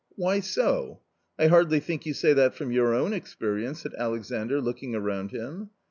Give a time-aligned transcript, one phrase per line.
[0.15, 1.01] "Why so?
[1.37, 5.69] I hardly think you say that from your own experience?" said Alexandr looking around him.